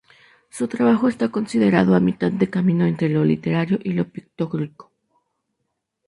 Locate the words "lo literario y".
3.09-3.93